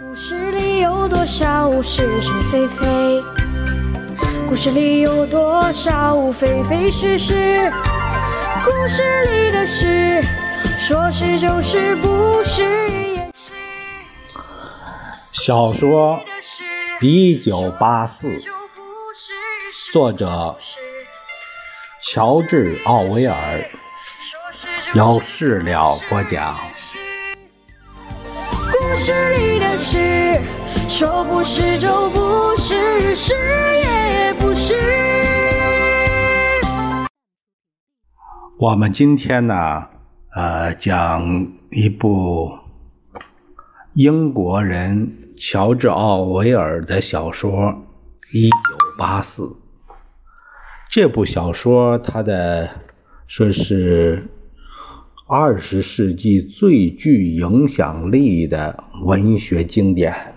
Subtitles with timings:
[0.00, 3.22] 故事里有多少是是非非？
[4.48, 7.70] 故事里有多少非非是是？
[8.64, 10.22] 故事里的事，
[10.80, 13.52] 说是就是，不是也是。
[15.32, 16.18] 小说
[17.06, 18.28] 《一九八四》，
[19.92, 20.56] 作者
[22.02, 23.62] 乔治·奥威尔，
[24.94, 26.56] 由事了播讲。
[28.72, 30.38] 故事里的事，
[30.90, 33.32] 说不是就不是，是
[33.78, 34.74] 也不是。
[38.58, 39.86] 我们今天呢，
[40.34, 42.52] 呃，讲一部
[43.94, 47.50] 英国人乔治·奥威尔的小说
[48.30, 48.56] 《一九
[48.98, 49.42] 八四》。
[50.90, 52.68] 这部小说，它的
[53.26, 54.28] 说是
[55.34, 60.34] 二十世纪最具影响力的文学经典。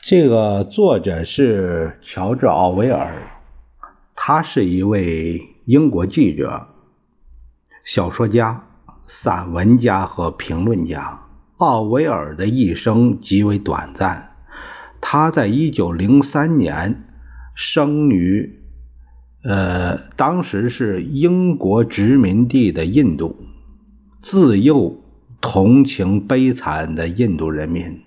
[0.00, 3.20] 这个作者是乔治·奥威尔，
[4.14, 6.68] 他是一位英国记者、
[7.84, 8.64] 小说家、
[9.08, 11.20] 散文家和评论家。
[11.56, 14.36] 奥威尔的一生极为短暂，
[15.00, 17.08] 他在一九零三年
[17.56, 18.60] 生于，
[19.48, 23.36] 呃，当时是英国殖民地的印度，
[24.20, 25.00] 自幼
[25.40, 28.00] 同情悲惨的印度人民。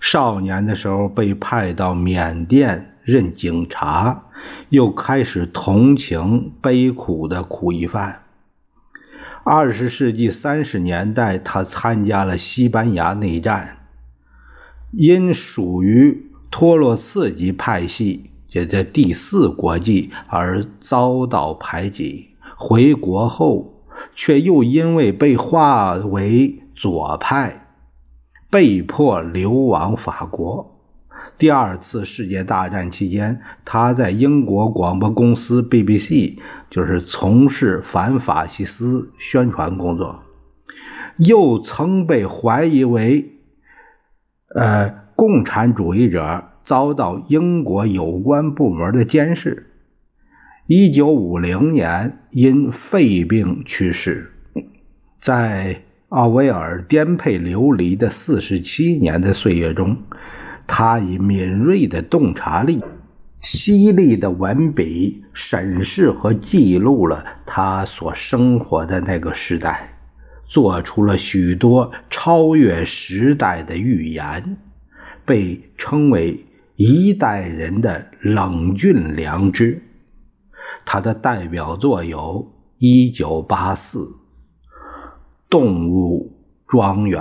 [0.00, 4.24] 少年的时候被派到缅甸任警察，
[4.68, 8.20] 又开始同情悲苦的苦役犯。
[9.44, 13.78] 二十世纪三十年代，他参加了西班牙内战，
[14.90, 22.28] 因属于托洛茨基派系，也在第四国际而遭到排挤。
[22.56, 27.66] 回国后，却又因为被划为左派，
[28.50, 30.70] 被迫流亡法国。
[31.36, 36.38] 第二次世界大战期间，他在英国广播公司 BBC
[36.70, 40.22] 就是从事反法西斯宣传工作，
[41.16, 43.32] 又曾被怀疑为
[44.54, 49.70] 呃共产主义者，遭到英国有关部门的监视。
[50.66, 54.30] 一九五零年因肺病去世。
[55.20, 59.96] 在奥威尔颠沛流离的四十七年的岁月中，
[60.66, 62.82] 他以敏锐的洞察力、
[63.40, 69.98] 犀利的文笔，审视和记录了他所生活的那个时代，
[70.46, 74.56] 做出了许多超越时代的预言，
[75.24, 76.44] 被称为
[76.76, 79.82] 一代人的冷峻良知。
[80.84, 83.98] 他的代表作有《一九八四》
[85.48, 86.36] 《动物
[86.66, 87.20] 庄园》。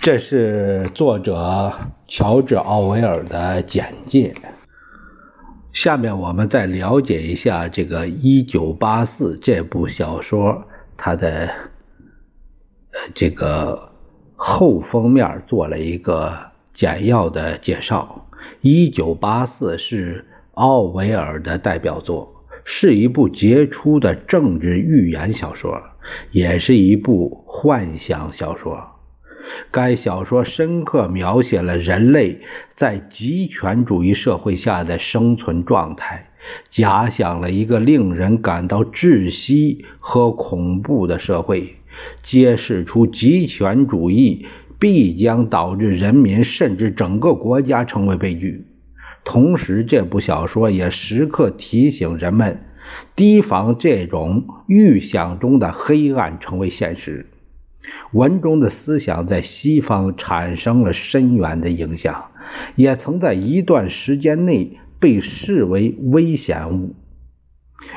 [0.00, 1.72] 这是作者
[2.08, 4.34] 乔治·奥威尔的简介。
[5.72, 10.66] 下面我们再了解一下这个《一九八四》这部小说，
[10.96, 11.48] 它的
[13.14, 13.91] 这个
[14.44, 16.36] 后封面做了一个
[16.74, 18.26] 简要的介绍。
[18.60, 25.80] 《一九八四》是奥维尔的代表作，是一部杰出的政治寓言小说，
[26.32, 28.88] 也是一部幻想小说。
[29.70, 32.40] 该小说深刻描写了人类
[32.74, 36.30] 在极权主义社会下的生存状态，
[36.68, 41.76] 假想了一个令人感到窒息和恐怖的社会，
[42.22, 44.46] 揭示出极权主义
[44.78, 48.66] 必将导致人民甚至整个国家成为悲剧。
[49.24, 52.64] 同时，这部小说也时刻提醒人们，
[53.14, 57.26] 提防这种预想中的黑暗成为现实。
[58.12, 62.30] 文中的思想在西方产生了深远的影响，
[62.74, 66.94] 也曾在一段时间内被视为危险物，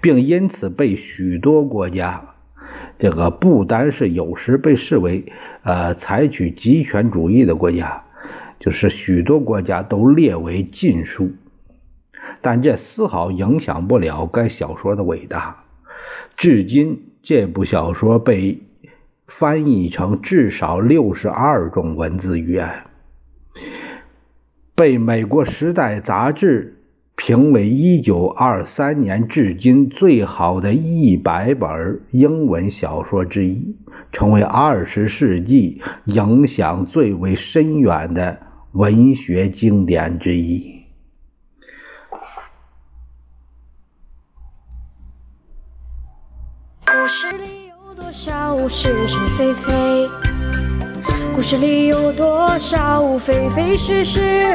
[0.00, 2.35] 并因此被许多国家，
[2.98, 5.32] 这个不单是有时被视为
[5.62, 8.04] 呃采取极权主义的国家，
[8.58, 11.32] 就是许多国家都列为禁书。
[12.40, 15.64] 但这丝毫影响不了该小说的伟大。
[16.36, 18.62] 至今，这部小说被。
[19.28, 22.84] 翻译成至少六十二种文字语言，
[24.76, 26.75] 被美国《时代》杂志
[27.16, 33.74] 评为一九二三年至今最好的一百本英文小说之一，
[34.12, 38.38] 成为二十世纪影响最为深远的
[38.72, 40.82] 文学经典之一。
[46.84, 50.08] 故事里有多少是是非非？
[51.34, 54.54] 故事里有多少非非是是？